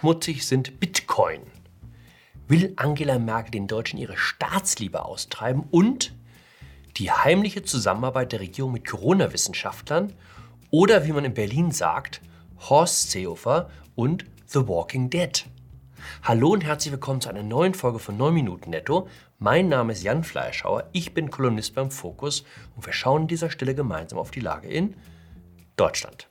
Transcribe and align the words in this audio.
schmutzig 0.00 0.46
sind 0.46 0.80
Bitcoin? 0.80 1.42
Will 2.48 2.72
Angela 2.76 3.18
Merkel 3.18 3.50
den 3.50 3.66
Deutschen 3.66 3.98
ihre 3.98 4.16
Staatsliebe 4.16 5.04
austreiben 5.04 5.64
und 5.70 6.14
die 6.96 7.10
heimliche 7.10 7.64
Zusammenarbeit 7.64 8.32
der 8.32 8.40
Regierung 8.40 8.72
mit 8.72 8.86
Corona-Wissenschaftlern 8.86 10.14
oder 10.70 11.04
wie 11.04 11.12
man 11.12 11.26
in 11.26 11.34
Berlin 11.34 11.70
sagt, 11.70 12.22
Horst 12.70 13.10
Seehofer 13.10 13.68
und 13.94 14.24
The 14.46 14.66
Walking 14.66 15.10
Dead? 15.10 15.44
Hallo 16.22 16.48
und 16.48 16.64
herzlich 16.64 16.92
willkommen 16.92 17.20
zu 17.20 17.28
einer 17.28 17.42
neuen 17.42 17.74
Folge 17.74 17.98
von 17.98 18.16
9 18.16 18.32
Minuten 18.32 18.70
Netto. 18.70 19.06
Mein 19.38 19.68
Name 19.68 19.92
ist 19.92 20.02
Jan 20.02 20.24
Fleischhauer, 20.24 20.88
ich 20.92 21.12
bin 21.12 21.30
Kolumnist 21.30 21.74
beim 21.74 21.90
Fokus 21.90 22.44
und 22.74 22.86
wir 22.86 22.94
schauen 22.94 23.22
an 23.22 23.28
dieser 23.28 23.50
Stelle 23.50 23.74
gemeinsam 23.74 24.18
auf 24.18 24.30
die 24.30 24.40
Lage 24.40 24.68
in 24.68 24.94
Deutschland. 25.76 26.30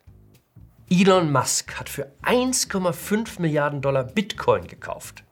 Elon 0.92 1.32
Musk 1.32 1.80
hat 1.80 1.88
für 1.88 2.12
1,5 2.24 3.40
Milliarden 3.40 3.80
Dollar 3.80 4.04
Bitcoin 4.04 4.66
gekauft. 4.66 5.24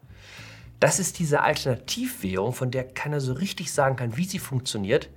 Das 0.80 1.00
ist 1.00 1.18
diese 1.18 1.42
Alternativwährung, 1.42 2.54
von 2.54 2.70
der 2.70 2.84
keiner 2.84 3.20
so 3.20 3.34
richtig 3.34 3.74
sagen 3.74 3.96
kann, 3.96 4.18
wie 4.18 4.26
sie 4.26 4.38
funktioniert, 4.38 5.10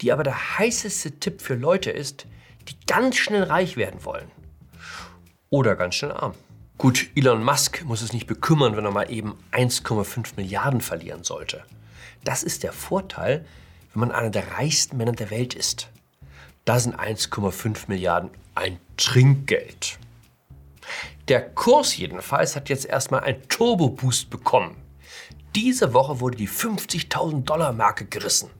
die 0.00 0.10
aber 0.10 0.24
der 0.24 0.58
heißeste 0.58 1.20
Tipp 1.20 1.40
für 1.40 1.54
Leute 1.54 1.92
ist, 1.92 2.26
die 2.68 2.74
ganz 2.88 3.18
schnell 3.18 3.44
reich 3.44 3.76
werden 3.76 4.04
wollen. 4.04 4.28
Oder 5.48 5.76
ganz 5.76 5.94
schnell 5.94 6.10
arm. 6.12 6.34
Gut, 6.76 7.10
Elon 7.14 7.44
Musk 7.44 7.84
muss 7.84 8.02
es 8.02 8.12
nicht 8.12 8.26
bekümmern, 8.26 8.76
wenn 8.76 8.84
er 8.84 8.90
mal 8.90 9.12
eben 9.12 9.38
1,5 9.52 10.32
Milliarden 10.34 10.80
verlieren 10.80 11.22
sollte. 11.22 11.62
Das 12.24 12.42
ist 12.42 12.64
der 12.64 12.72
Vorteil, 12.72 13.44
wenn 13.92 14.00
man 14.00 14.10
einer 14.10 14.30
der 14.30 14.54
reichsten 14.54 14.96
Männer 14.96 15.12
der 15.12 15.30
Welt 15.30 15.54
ist. 15.54 15.88
Da 16.64 16.80
sind 16.80 16.98
1,5 16.98 17.84
Milliarden 17.86 18.30
ein 18.58 18.80
Trinkgeld. 18.96 19.98
Der 21.28 21.48
Kurs 21.50 21.96
jedenfalls 21.96 22.56
hat 22.56 22.68
jetzt 22.68 22.86
erstmal 22.86 23.20
einen 23.20 23.46
Turbo-Boost 23.48 24.30
bekommen. 24.30 24.76
Diese 25.54 25.94
Woche 25.94 26.20
wurde 26.20 26.36
die 26.36 26.48
50.000 26.48 27.44
Dollar 27.44 27.72
Marke 27.72 28.06
gerissen. 28.06 28.50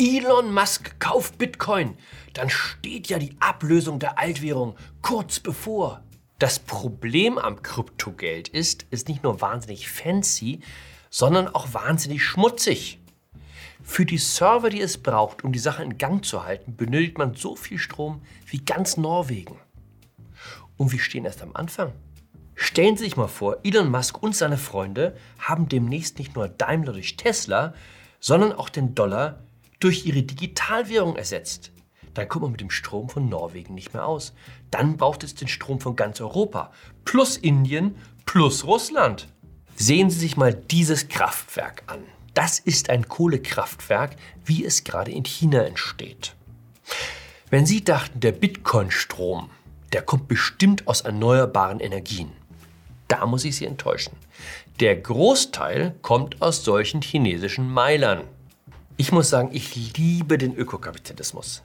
Elon 0.00 0.52
Musk 0.52 0.98
kauft 0.98 1.36
Bitcoin. 1.38 1.96
Dann 2.32 2.48
steht 2.48 3.08
ja 3.08 3.18
die 3.18 3.36
Ablösung 3.40 3.98
der 3.98 4.18
Altwährung 4.18 4.76
kurz 5.02 5.38
bevor. 5.38 6.02
Das 6.38 6.58
Problem 6.58 7.38
am 7.38 7.62
Kryptogeld 7.62 8.48
ist, 8.48 8.86
ist 8.90 9.08
nicht 9.08 9.22
nur 9.22 9.40
wahnsinnig 9.40 9.88
fancy, 9.88 10.60
sondern 11.10 11.46
auch 11.46 11.74
wahnsinnig 11.74 12.24
schmutzig. 12.24 13.01
Für 13.82 14.06
die 14.06 14.18
Server, 14.18 14.70
die 14.70 14.80
es 14.80 14.98
braucht, 14.98 15.44
um 15.44 15.52
die 15.52 15.58
Sache 15.58 15.82
in 15.82 15.98
Gang 15.98 16.24
zu 16.24 16.44
halten, 16.44 16.76
benötigt 16.76 17.18
man 17.18 17.34
so 17.34 17.56
viel 17.56 17.78
Strom 17.78 18.22
wie 18.46 18.58
ganz 18.58 18.96
Norwegen. 18.96 19.56
Und 20.76 20.92
wir 20.92 20.98
stehen 20.98 21.24
erst 21.24 21.42
am 21.42 21.54
Anfang. 21.54 21.92
Stellen 22.54 22.96
Sie 22.96 23.04
sich 23.04 23.16
mal 23.16 23.28
vor, 23.28 23.58
Elon 23.64 23.90
Musk 23.90 24.22
und 24.22 24.36
seine 24.36 24.56
Freunde 24.56 25.16
haben 25.38 25.68
demnächst 25.68 26.18
nicht 26.18 26.36
nur 26.36 26.48
Daimler 26.48 26.92
durch 26.92 27.16
Tesla, 27.16 27.74
sondern 28.20 28.52
auch 28.52 28.68
den 28.68 28.94
Dollar 28.94 29.40
durch 29.80 30.06
ihre 30.06 30.22
Digitalwährung 30.22 31.16
ersetzt. 31.16 31.72
Dann 32.14 32.28
kommt 32.28 32.42
man 32.42 32.52
mit 32.52 32.60
dem 32.60 32.70
Strom 32.70 33.08
von 33.08 33.28
Norwegen 33.28 33.74
nicht 33.74 33.94
mehr 33.94 34.06
aus. 34.06 34.32
Dann 34.70 34.96
braucht 34.96 35.24
es 35.24 35.34
den 35.34 35.48
Strom 35.48 35.80
von 35.80 35.96
ganz 35.96 36.20
Europa, 36.20 36.70
plus 37.04 37.36
Indien, 37.36 37.96
plus 38.26 38.64
Russland. 38.64 39.28
Sehen 39.74 40.10
Sie 40.10 40.18
sich 40.18 40.36
mal 40.36 40.54
dieses 40.54 41.08
Kraftwerk 41.08 41.82
an. 41.86 42.04
Das 42.34 42.58
ist 42.58 42.88
ein 42.88 43.08
Kohlekraftwerk, 43.08 44.16
wie 44.44 44.64
es 44.64 44.84
gerade 44.84 45.10
in 45.10 45.24
China 45.24 45.62
entsteht. 45.62 46.34
Wenn 47.50 47.66
Sie 47.66 47.84
dachten, 47.84 48.20
der 48.20 48.32
Bitcoin-Strom, 48.32 49.50
der 49.92 50.02
kommt 50.02 50.28
bestimmt 50.28 50.88
aus 50.88 51.02
erneuerbaren 51.02 51.80
Energien. 51.80 52.32
Da 53.08 53.26
muss 53.26 53.44
ich 53.44 53.56
Sie 53.56 53.66
enttäuschen. 53.66 54.16
Der 54.80 54.96
Großteil 54.96 55.94
kommt 56.00 56.40
aus 56.40 56.64
solchen 56.64 57.02
chinesischen 57.02 57.70
Meilern. 57.70 58.24
Ich 58.96 59.12
muss 59.12 59.28
sagen, 59.28 59.50
ich 59.52 59.96
liebe 59.98 60.38
den 60.38 60.56
Ökokapitalismus. 60.56 61.62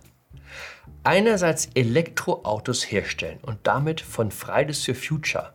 Einerseits 1.03 1.69
Elektroautos 1.73 2.91
herstellen 2.91 3.39
und 3.41 3.59
damit 3.63 4.01
von 4.01 4.31
Fridays 4.31 4.83
for 4.83 4.95
Future 4.95 5.53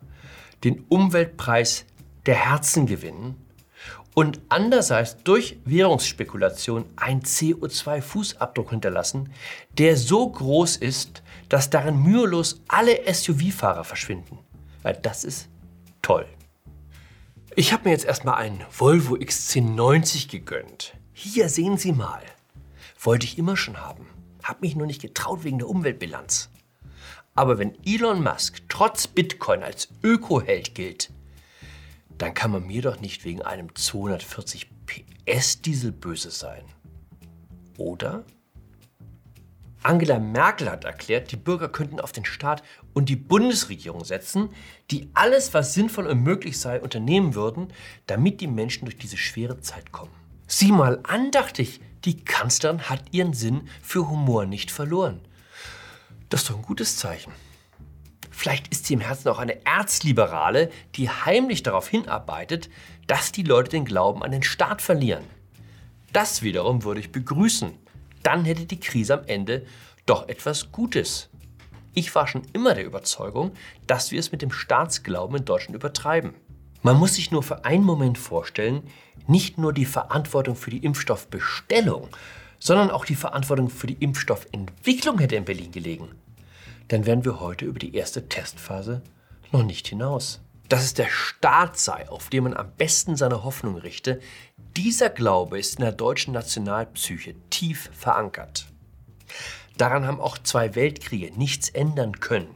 den 0.64 0.84
Umweltpreis 0.88 1.84
der 2.24 2.36
Herzen 2.36 2.86
gewinnen 2.86 3.41
und 4.14 4.40
andererseits 4.48 5.16
durch 5.24 5.58
Währungsspekulation 5.64 6.84
einen 6.96 7.22
CO2-Fußabdruck 7.22 8.70
hinterlassen, 8.70 9.32
der 9.78 9.96
so 9.96 10.28
groß 10.28 10.76
ist, 10.76 11.22
dass 11.48 11.70
darin 11.70 12.02
mühelos 12.02 12.60
alle 12.68 13.00
SUV-Fahrer 13.12 13.84
verschwinden. 13.84 14.38
Weil 14.82 14.94
das 14.94 15.24
ist 15.24 15.48
toll. 16.02 16.26
Ich 17.54 17.72
habe 17.72 17.84
mir 17.84 17.90
jetzt 17.90 18.04
erstmal 18.04 18.36
einen 18.36 18.62
Volvo 18.70 19.14
XC90 19.14 20.30
gegönnt. 20.30 20.94
Hier 21.12 21.48
sehen 21.48 21.76
Sie 21.76 21.92
mal. 21.92 22.22
Wollte 23.00 23.26
ich 23.26 23.38
immer 23.38 23.56
schon 23.56 23.80
haben. 23.80 24.06
Hab 24.42 24.62
mich 24.62 24.74
nur 24.74 24.86
nicht 24.86 25.02
getraut 25.02 25.44
wegen 25.44 25.58
der 25.58 25.68
Umweltbilanz. 25.68 26.50
Aber 27.34 27.58
wenn 27.58 27.76
Elon 27.84 28.22
Musk 28.22 28.62
trotz 28.68 29.06
Bitcoin 29.06 29.62
als 29.62 29.88
Ökoheld 30.02 30.74
gilt, 30.74 31.10
dann 32.18 32.34
kann 32.34 32.50
man 32.50 32.66
mir 32.66 32.82
doch 32.82 33.00
nicht 33.00 33.24
wegen 33.24 33.42
einem 33.42 33.74
240 33.74 34.68
PS 34.86 35.62
Diesel 35.62 35.92
böse 35.92 36.30
sein. 36.30 36.64
Oder? 37.78 38.24
Angela 39.82 40.20
Merkel 40.20 40.70
hat 40.70 40.84
erklärt, 40.84 41.32
die 41.32 41.36
Bürger 41.36 41.68
könnten 41.68 41.98
auf 41.98 42.12
den 42.12 42.24
Staat 42.24 42.62
und 42.92 43.08
die 43.08 43.16
Bundesregierung 43.16 44.04
setzen, 44.04 44.50
die 44.90 45.10
alles, 45.14 45.54
was 45.54 45.74
sinnvoll 45.74 46.06
und 46.06 46.22
möglich 46.22 46.58
sei, 46.60 46.80
unternehmen 46.80 47.34
würden, 47.34 47.72
damit 48.06 48.40
die 48.40 48.46
Menschen 48.46 48.84
durch 48.84 48.96
diese 48.96 49.16
schwere 49.16 49.60
Zeit 49.60 49.90
kommen. 49.90 50.12
Sieh 50.46 50.70
mal 50.70 51.00
an, 51.02 51.30
dachte 51.32 51.62
ich, 51.62 51.80
die 52.04 52.24
Kanzlerin 52.24 52.88
hat 52.88 53.02
ihren 53.12 53.32
Sinn 53.32 53.68
für 53.82 54.08
Humor 54.08 54.46
nicht 54.46 54.70
verloren. 54.70 55.20
Das 56.28 56.42
ist 56.42 56.50
doch 56.50 56.56
ein 56.56 56.62
gutes 56.62 56.96
Zeichen. 56.96 57.32
Vielleicht 58.42 58.66
ist 58.72 58.86
sie 58.86 58.94
im 58.94 59.00
Herzen 59.00 59.28
auch 59.28 59.38
eine 59.38 59.64
Erzliberale, 59.64 60.68
die 60.96 61.08
heimlich 61.08 61.62
darauf 61.62 61.86
hinarbeitet, 61.86 62.70
dass 63.06 63.30
die 63.30 63.44
Leute 63.44 63.70
den 63.70 63.84
Glauben 63.84 64.24
an 64.24 64.32
den 64.32 64.42
Staat 64.42 64.82
verlieren. 64.82 65.22
Das 66.12 66.42
wiederum 66.42 66.82
würde 66.82 66.98
ich 66.98 67.12
begrüßen. 67.12 67.70
Dann 68.24 68.44
hätte 68.44 68.66
die 68.66 68.80
Krise 68.80 69.14
am 69.14 69.26
Ende 69.28 69.64
doch 70.06 70.28
etwas 70.28 70.72
Gutes. 70.72 71.30
Ich 71.94 72.12
war 72.16 72.26
schon 72.26 72.42
immer 72.52 72.74
der 72.74 72.84
Überzeugung, 72.84 73.52
dass 73.86 74.10
wir 74.10 74.18
es 74.18 74.32
mit 74.32 74.42
dem 74.42 74.50
Staatsglauben 74.50 75.36
in 75.36 75.44
Deutschland 75.44 75.76
übertreiben. 75.76 76.34
Man 76.82 76.98
muss 76.98 77.14
sich 77.14 77.30
nur 77.30 77.44
für 77.44 77.64
einen 77.64 77.84
Moment 77.84 78.18
vorstellen, 78.18 78.82
nicht 79.28 79.56
nur 79.56 79.72
die 79.72 79.86
Verantwortung 79.86 80.56
für 80.56 80.70
die 80.70 80.84
Impfstoffbestellung, 80.84 82.08
sondern 82.58 82.90
auch 82.90 83.04
die 83.04 83.14
Verantwortung 83.14 83.70
für 83.70 83.86
die 83.86 84.02
Impfstoffentwicklung 84.02 85.20
hätte 85.20 85.36
in 85.36 85.44
Berlin 85.44 85.70
gelegen 85.70 86.08
dann 86.92 87.06
wären 87.06 87.24
wir 87.24 87.40
heute 87.40 87.64
über 87.64 87.78
die 87.78 87.94
erste 87.94 88.28
Testphase 88.28 89.00
noch 89.50 89.62
nicht 89.62 89.88
hinaus. 89.88 90.42
Dass 90.68 90.84
es 90.84 90.92
der 90.92 91.08
Staat 91.08 91.78
sei, 91.78 92.08
auf 92.08 92.28
den 92.28 92.44
man 92.44 92.54
am 92.54 92.70
besten 92.76 93.16
seine 93.16 93.44
Hoffnung 93.44 93.76
richte, 93.76 94.20
dieser 94.76 95.08
Glaube 95.08 95.58
ist 95.58 95.78
in 95.78 95.84
der 95.84 95.92
deutschen 95.92 96.34
Nationalpsyche 96.34 97.34
tief 97.48 97.88
verankert. 97.92 98.66
Daran 99.78 100.06
haben 100.06 100.20
auch 100.20 100.36
zwei 100.36 100.74
Weltkriege 100.74 101.32
nichts 101.34 101.70
ändern 101.70 102.20
können. 102.20 102.54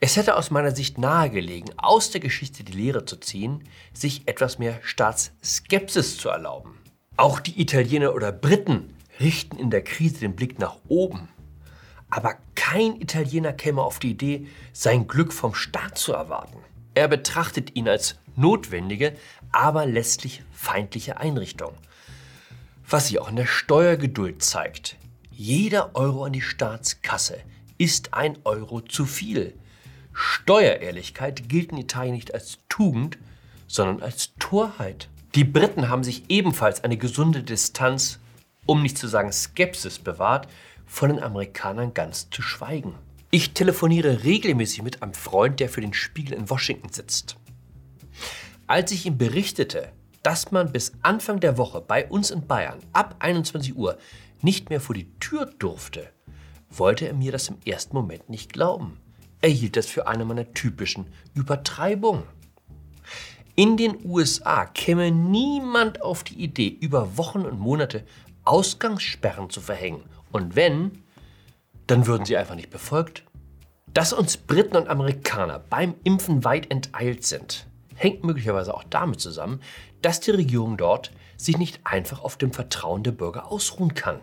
Es 0.00 0.16
hätte 0.16 0.36
aus 0.36 0.50
meiner 0.50 0.74
Sicht 0.74 0.98
nahegelegen, 0.98 1.78
aus 1.78 2.10
der 2.10 2.20
Geschichte 2.20 2.64
die 2.64 2.72
Lehre 2.72 3.04
zu 3.04 3.16
ziehen, 3.16 3.62
sich 3.92 4.26
etwas 4.26 4.58
mehr 4.58 4.80
Staatsskepsis 4.82 6.16
zu 6.16 6.30
erlauben. 6.30 6.80
Auch 7.16 7.38
die 7.38 7.60
Italiener 7.60 8.12
oder 8.12 8.32
Briten 8.32 8.92
richten 9.20 9.56
in 9.56 9.70
der 9.70 9.84
Krise 9.84 10.18
den 10.18 10.34
Blick 10.34 10.58
nach 10.58 10.78
oben. 10.88 11.28
Aber 12.12 12.36
kein 12.54 13.00
Italiener 13.00 13.54
käme 13.54 13.80
auf 13.80 13.98
die 13.98 14.10
Idee, 14.10 14.46
sein 14.74 15.08
Glück 15.08 15.32
vom 15.32 15.54
Staat 15.54 15.96
zu 15.96 16.12
erwarten. 16.12 16.58
Er 16.92 17.08
betrachtet 17.08 17.74
ihn 17.74 17.88
als 17.88 18.16
notwendige, 18.36 19.16
aber 19.50 19.86
letztlich 19.86 20.42
feindliche 20.52 21.16
Einrichtung. 21.16 21.72
Was 22.86 23.08
sich 23.08 23.18
auch 23.18 23.30
in 23.30 23.36
der 23.36 23.46
Steuergeduld 23.46 24.42
zeigt. 24.42 24.98
Jeder 25.30 25.96
Euro 25.96 26.26
an 26.26 26.34
die 26.34 26.42
Staatskasse 26.42 27.38
ist 27.78 28.12
ein 28.12 28.36
Euro 28.44 28.82
zu 28.82 29.06
viel. 29.06 29.54
Steuerehrlichkeit 30.12 31.48
gilt 31.48 31.72
in 31.72 31.78
Italien 31.78 32.14
nicht 32.14 32.34
als 32.34 32.58
Tugend, 32.68 33.16
sondern 33.68 34.02
als 34.02 34.34
Torheit. 34.38 35.08
Die 35.34 35.44
Briten 35.44 35.88
haben 35.88 36.04
sich 36.04 36.24
ebenfalls 36.28 36.84
eine 36.84 36.98
gesunde 36.98 37.42
Distanz, 37.42 38.18
um 38.66 38.82
nicht 38.82 38.98
zu 38.98 39.08
sagen 39.08 39.32
Skepsis 39.32 39.98
bewahrt, 39.98 40.46
von 40.86 41.10
den 41.10 41.22
Amerikanern 41.22 41.94
ganz 41.94 42.30
zu 42.30 42.42
schweigen. 42.42 42.94
Ich 43.30 43.54
telefoniere 43.54 44.24
regelmäßig 44.24 44.82
mit 44.82 45.02
einem 45.02 45.14
Freund, 45.14 45.58
der 45.60 45.68
für 45.68 45.80
den 45.80 45.94
Spiegel 45.94 46.34
in 46.34 46.50
Washington 46.50 46.92
sitzt. 46.92 47.36
Als 48.66 48.92
ich 48.92 49.06
ihm 49.06 49.18
berichtete, 49.18 49.90
dass 50.22 50.52
man 50.52 50.70
bis 50.70 50.92
Anfang 51.02 51.40
der 51.40 51.58
Woche 51.58 51.80
bei 51.80 52.06
uns 52.06 52.30
in 52.30 52.46
Bayern 52.46 52.78
ab 52.92 53.16
21 53.18 53.76
Uhr 53.76 53.98
nicht 54.42 54.70
mehr 54.70 54.80
vor 54.80 54.94
die 54.94 55.10
Tür 55.18 55.46
durfte, 55.46 56.10
wollte 56.70 57.06
er 57.06 57.14
mir 57.14 57.32
das 57.32 57.48
im 57.48 57.56
ersten 57.64 57.96
Moment 57.96 58.28
nicht 58.28 58.52
glauben. 58.52 58.98
erhielt 59.40 59.76
das 59.76 59.86
für 59.86 60.06
eine 60.06 60.24
meiner 60.24 60.52
typischen 60.52 61.06
Übertreibungen. 61.34 62.22
In 63.56 63.76
den 63.76 63.98
USA 64.04 64.66
käme 64.66 65.10
niemand 65.10 66.00
auf 66.00 66.22
die 66.22 66.42
Idee, 66.42 66.68
über 66.68 67.16
Wochen 67.16 67.40
und 67.40 67.58
Monate 67.58 68.04
Ausgangssperren 68.44 69.50
zu 69.50 69.60
verhängen. 69.60 70.04
Und 70.32 70.56
wenn, 70.56 71.04
dann 71.86 72.06
würden 72.06 72.24
sie 72.24 72.36
einfach 72.36 72.54
nicht 72.54 72.70
befolgt. 72.70 73.24
Dass 73.86 74.12
uns 74.12 74.38
Briten 74.38 74.76
und 74.76 74.88
Amerikaner 74.88 75.58
beim 75.58 75.94
Impfen 76.02 76.44
weit 76.44 76.70
enteilt 76.70 77.24
sind, 77.24 77.66
hängt 77.94 78.24
möglicherweise 78.24 78.74
auch 78.74 78.84
damit 78.84 79.20
zusammen, 79.20 79.60
dass 80.00 80.20
die 80.20 80.30
Regierung 80.30 80.76
dort 80.76 81.12
sich 81.36 81.58
nicht 81.58 81.80
einfach 81.84 82.22
auf 82.22 82.36
dem 82.36 82.52
Vertrauen 82.52 83.02
der 83.02 83.12
Bürger 83.12 83.52
ausruhen 83.52 83.94
kann. 83.94 84.20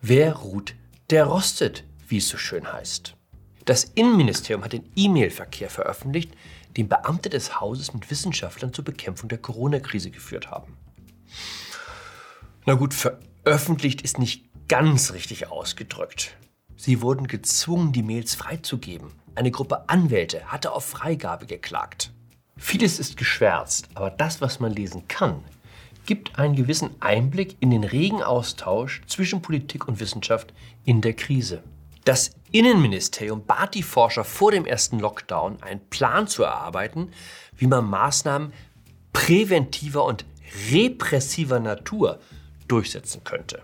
Wer 0.00 0.34
ruht, 0.34 0.74
der 1.10 1.24
rostet, 1.24 1.84
wie 2.06 2.18
es 2.18 2.28
so 2.28 2.36
schön 2.36 2.72
heißt. 2.72 3.16
Das 3.64 3.84
Innenministerium 3.84 4.62
hat 4.62 4.74
den 4.74 4.88
E-Mail-Verkehr 4.94 5.70
veröffentlicht, 5.70 6.32
den 6.76 6.88
Beamte 6.88 7.30
des 7.30 7.60
Hauses 7.60 7.94
mit 7.94 8.10
Wissenschaftlern 8.10 8.72
zur 8.72 8.84
Bekämpfung 8.84 9.28
der 9.28 9.38
Corona-Krise 9.38 10.10
geführt 10.10 10.50
haben. 10.50 10.76
Na 12.66 12.74
gut, 12.74 12.94
veröffentlicht 12.94 14.02
ist 14.02 14.18
nicht 14.18 14.44
ganz 14.68 15.12
richtig 15.12 15.50
ausgedrückt. 15.50 16.36
Sie 16.76 17.00
wurden 17.02 17.26
gezwungen, 17.26 17.92
die 17.92 18.02
Mails 18.02 18.34
freizugeben. 18.34 19.12
Eine 19.34 19.50
Gruppe 19.50 19.88
Anwälte 19.88 20.46
hatte 20.46 20.72
auf 20.72 20.84
Freigabe 20.84 21.46
geklagt. 21.46 22.12
Vieles 22.56 22.98
ist 22.98 23.16
geschwärzt, 23.16 23.88
aber 23.94 24.10
das, 24.10 24.40
was 24.40 24.60
man 24.60 24.72
lesen 24.72 25.08
kann, 25.08 25.42
gibt 26.06 26.38
einen 26.38 26.54
gewissen 26.54 26.90
Einblick 27.00 27.56
in 27.60 27.70
den 27.70 27.84
regen 27.84 28.22
Austausch 28.22 29.02
zwischen 29.06 29.42
Politik 29.42 29.88
und 29.88 30.00
Wissenschaft 30.00 30.52
in 30.84 31.00
der 31.00 31.14
Krise. 31.14 31.62
Das 32.04 32.32
Innenministerium 32.52 33.44
bat 33.46 33.74
die 33.74 33.82
Forscher 33.82 34.24
vor 34.24 34.52
dem 34.52 34.66
ersten 34.66 35.00
Lockdown, 35.00 35.62
einen 35.62 35.80
Plan 35.88 36.28
zu 36.28 36.42
erarbeiten, 36.42 37.10
wie 37.56 37.66
man 37.66 37.86
Maßnahmen 37.86 38.52
präventiver 39.12 40.04
und 40.04 40.26
repressiver 40.70 41.60
Natur 41.60 42.20
durchsetzen 42.68 43.24
könnte. 43.24 43.62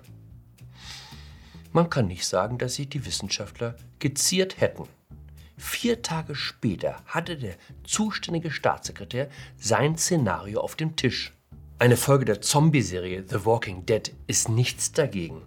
Man 1.73 1.89
kann 1.89 2.09
nicht 2.09 2.27
sagen, 2.27 2.59
dass 2.59 2.75
sich 2.75 2.89
die 2.89 3.07
Wissenschaftler 3.07 3.77
geziert 4.01 4.61
hätten. 4.61 4.89
Vier 5.57 6.03
Tage 6.03 6.35
später 6.35 7.03
hatte 7.07 7.37
der 7.37 7.55
zuständige 7.85 8.51
Staatssekretär 8.51 9.29
sein 9.57 9.97
Szenario 9.97 10.61
auf 10.61 10.75
dem 10.75 10.97
Tisch. 10.97 11.33
Eine 11.79 11.97
Folge 11.97 12.25
der 12.25 12.41
Zombie-Serie 12.41 13.25
The 13.29 13.45
Walking 13.45 13.87
Dead 13.87 14.13
ist 14.27 14.49
nichts 14.49 14.93
dagegen. 14.93 15.43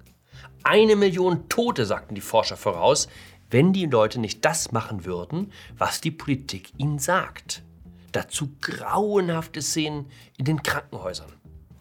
Eine 0.64 0.96
Million 0.96 1.50
Tote, 1.50 1.86
sagten 1.86 2.16
die 2.16 2.22
Forscher 2.22 2.58
voraus, 2.58 3.10
wenn 3.50 3.74
die 3.74 3.86
Leute 3.86 4.20
nicht 4.20 4.46
das 4.46 4.72
machen 4.72 5.04
würden, 5.04 5.52
was 5.78 6.00
die 6.00 6.12
Politik 6.12 6.72
ihnen 6.78 7.00
sagt. 7.00 7.64
Dazu 8.14 8.56
grauenhafte 8.62 9.62
Szenen 9.62 10.10
in 10.38 10.46
den 10.46 10.64
Krankenhäusern. 10.64 11.34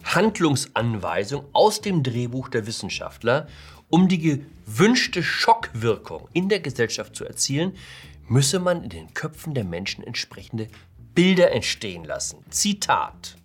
Handlungsanweisung 0.04 1.44
aus 1.52 1.80
dem 1.80 2.02
Drehbuch 2.02 2.48
der 2.48 2.66
Wissenschaftler, 2.66 3.48
um 3.88 4.08
die 4.08 4.18
gewünschte 4.18 5.22
Schockwirkung 5.22 6.28
in 6.32 6.48
der 6.48 6.60
Gesellschaft 6.60 7.14
zu 7.14 7.24
erzielen, 7.24 7.76
müsse 8.28 8.58
man 8.58 8.84
in 8.84 8.90
den 8.90 9.14
Köpfen 9.14 9.54
der 9.54 9.64
Menschen 9.64 10.04
entsprechende 10.04 10.68
Bilder 11.14 11.52
entstehen 11.52 12.04
lassen. 12.04 12.38
Zitat. 12.50 13.36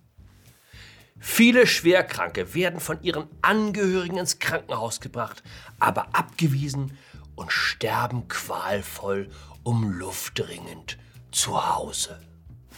Viele 1.20 1.66
Schwerkranke 1.66 2.54
werden 2.54 2.80
von 2.80 3.02
ihren 3.02 3.26
Angehörigen 3.42 4.18
ins 4.18 4.38
Krankenhaus 4.38 5.00
gebracht, 5.00 5.42
aber 5.78 6.14
abgewiesen 6.14 6.96
und 7.34 7.52
sterben 7.52 8.28
qualvoll 8.28 9.28
um 9.64 9.90
Luft 9.90 10.38
dringend 10.38 10.96
zu 11.30 11.74
Hause. 11.74 12.18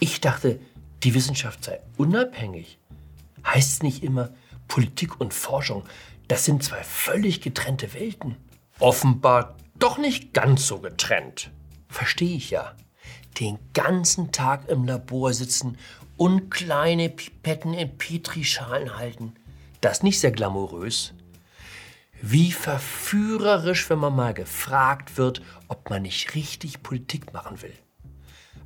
Ich 0.01 0.21
dachte, 0.21 0.59
die 1.03 1.15
Wissenschaft 1.15 1.65
sei 1.65 1.81
unabhängig. 1.97 2.79
Heißt 3.47 3.73
es 3.73 3.83
nicht 3.83 4.03
immer, 4.03 4.31
Politik 4.69 5.21
und 5.21 5.35
Forschung, 5.35 5.85
das 6.29 6.45
sind 6.45 6.63
zwei 6.63 6.83
völlig 6.83 7.41
getrennte 7.41 7.93
Welten? 7.95 8.37
Offenbar 8.79 9.57
doch 9.79 9.99
nicht 9.99 10.33
ganz 10.33 10.67
so 10.67 10.79
getrennt. 10.79 11.51
Verstehe 11.89 12.37
ich 12.37 12.51
ja. 12.51 12.75
Den 13.41 13.59
ganzen 13.75 14.33
Tag 14.33 14.69
im 14.69 14.85
Labor 14.85 15.33
sitzen 15.33 15.77
und 16.17 16.51
kleine 16.51 17.09
Pipetten 17.09 17.75
in 17.75 17.97
Petrischalen 17.97 18.97
halten. 18.97 19.35
Das 19.81 20.03
nicht 20.03 20.21
sehr 20.21 20.33
glamourös. 20.33 21.15
Wie 22.23 22.53
verführerisch, 22.53 23.89
wenn 23.89 23.99
man 23.99 24.15
mal 24.15 24.35
gefragt 24.35 25.17
wird, 25.17 25.41
ob 25.69 25.89
man 25.89 26.03
nicht 26.03 26.35
richtig 26.35 26.83
Politik 26.83 27.33
machen 27.33 27.63
will. 27.63 27.73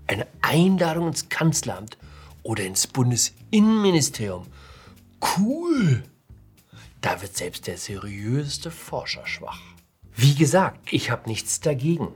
Eine 0.07 0.27
Einladung 0.43 1.09
ins 1.09 1.29
Kanzleramt 1.29 1.97
oder 2.45 2.63
ins 2.65 2.87
Bundesinnenministerium. 2.87 4.47
Cool! 5.37 6.05
Da 7.01 7.21
wird 7.21 7.37
selbst 7.37 7.67
der 7.67 7.79
seriöseste 7.79 8.71
Forscher 8.71 9.27
schwach. 9.27 9.61
Wie 10.15 10.37
gesagt, 10.37 10.93
ich 10.93 11.11
habe 11.11 11.29
nichts 11.29 11.59
dagegen 11.59 12.13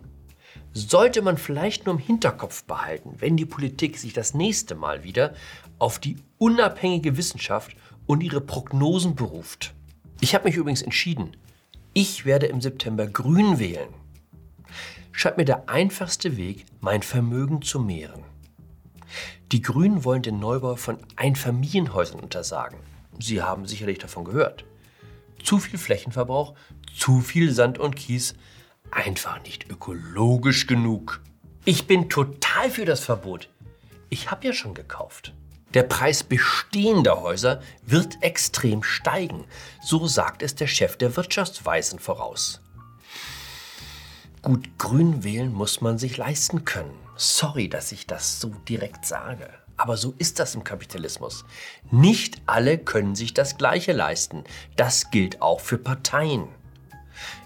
sollte 0.75 1.23
man 1.23 1.37
vielleicht 1.37 1.87
nur 1.87 1.95
im 1.95 2.01
Hinterkopf 2.01 2.65
behalten, 2.65 3.17
wenn 3.19 3.37
die 3.37 3.47
Politik 3.47 3.99
sich 3.99 4.13
das 4.13 4.35
nächste 4.35 4.75
Mal 4.75 5.05
wieder 5.05 5.35
auf 5.79 5.99
die 5.99 6.17
unabhängige 6.39 7.17
Wissenschaft 7.17 7.77
und 8.07 8.23
ihre 8.23 8.41
Prognosen 8.41 9.15
beruft. 9.15 9.75
Ich 10.21 10.35
habe 10.35 10.45
mich 10.45 10.57
übrigens 10.57 10.83
entschieden, 10.83 11.37
ich 11.95 12.25
werde 12.25 12.47
im 12.47 12.61
September 12.61 13.07
Grün 13.07 13.59
wählen. 13.59 13.89
Scheint 15.13 15.37
mir 15.37 15.45
der 15.45 15.69
einfachste 15.69 16.37
Weg, 16.37 16.65
mein 16.81 17.03
Vermögen 17.03 17.63
zu 17.63 17.81
mehren. 17.81 18.23
Die 19.53 19.63
Grünen 19.63 20.05
wollen 20.05 20.23
den 20.23 20.39
Neubau 20.39 20.77
von 20.77 20.99
Einfamilienhäusern 21.17 22.21
untersagen. 22.21 22.79
Sie 23.19 23.43
haben 23.43 23.67
sicherlich 23.67 23.99
davon 23.99 24.25
gehört. 24.25 24.65
Zu 25.43 25.59
viel 25.59 25.79
Flächenverbrauch, 25.79 26.55
zu 26.97 27.21
viel 27.21 27.53
Sand 27.53 27.79
und 27.79 27.97
Kies, 27.97 28.35
einfach 28.91 29.43
nicht 29.43 29.71
ökologisch 29.71 30.67
genug. 30.67 31.21
Ich 31.65 31.87
bin 31.87 32.09
total 32.09 32.71
für 32.71 32.85
das 32.85 33.01
Verbot. 33.01 33.49
Ich 34.11 34.31
habe 34.31 34.47
ja 34.47 34.53
schon 34.53 34.75
gekauft. 34.75 35.35
Der 35.75 35.83
Preis 35.83 36.25
bestehender 36.25 37.21
Häuser 37.21 37.61
wird 37.85 38.23
extrem 38.23 38.83
steigen, 38.83 39.45
so 39.83 40.07
sagt 40.07 40.43
es 40.43 40.55
der 40.55 40.67
Chef 40.67 40.97
der 40.97 41.15
Wirtschaftsweisen 41.15 41.99
voraus. 41.99 42.63
Gut, 44.41 44.79
grün 44.79 45.25
wählen 45.25 45.53
muss 45.53 45.83
man 45.83 45.99
sich 45.99 46.17
leisten 46.17 46.65
können. 46.65 46.95
Sorry, 47.19 47.69
dass 47.69 47.93
ich 47.93 48.07
das 48.07 48.41
so 48.41 48.49
direkt 48.69 49.05
sage. 49.05 49.51
Aber 49.77 49.97
so 49.97 50.15
ist 50.19 50.39
das 50.39 50.55
im 50.55 50.65
Kapitalismus. 50.65 51.45
Nicht 51.91 52.41
alle 52.47 52.79
können 52.79 53.15
sich 53.15 53.35
das 53.35 53.59
Gleiche 53.59 53.93
leisten. 53.93 54.45
Das 54.77 55.11
gilt 55.11 55.43
auch 55.43 55.61
für 55.61 55.79
Parteien. 55.79 56.49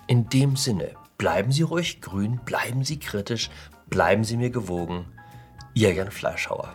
In 0.07 0.29
dem 0.29 0.57
Sinne, 0.57 0.95
Bleiben 1.23 1.52
Sie 1.52 1.62
ruhig 1.62 2.00
grün, 2.00 2.41
bleiben 2.45 2.83
Sie 2.83 2.99
kritisch, 2.99 3.49
bleiben 3.87 4.25
Sie 4.25 4.37
mir 4.37 4.50
gewogen. 4.50 5.07
Ihr 5.73 5.95
Jan 5.95 6.11
Fleischhauer. 6.11 6.75